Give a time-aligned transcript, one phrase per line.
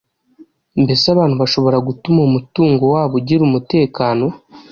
[0.83, 4.25] Mbese abantu bashobora gutuma umutungo wabo ugira umutekano?